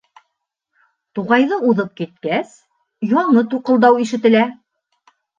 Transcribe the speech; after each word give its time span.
Туғайҙы 1.17 1.59
уҙып 1.71 1.91
киткәс, 1.99 2.53
яңы 3.11 3.43
туҡылдау 3.51 3.99
ишетелә. 4.07 4.43